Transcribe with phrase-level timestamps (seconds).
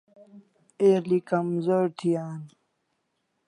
[0.87, 2.41] El'i kamzor thi an